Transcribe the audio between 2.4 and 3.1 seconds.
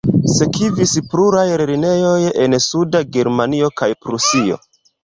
en suda